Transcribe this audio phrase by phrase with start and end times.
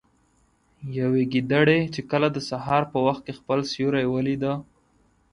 [0.99, 4.53] يوې ګيدړې چې کله د سهار په وخت كې خپل سيورى وليده